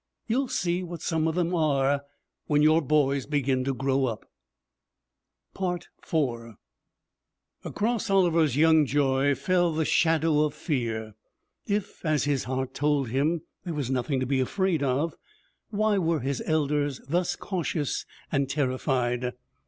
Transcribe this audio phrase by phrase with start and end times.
[0.25, 2.01] You'll see what some of them are
[2.47, 4.25] when your boys begin to grow up.'
[5.55, 6.55] IV
[7.63, 11.13] Across Oliver's young joy fell the shadow of fear.
[11.67, 15.13] If, as his heart told him, there was nothing to be afraid of,
[15.69, 19.33] why were his elders thus cautious and terrified?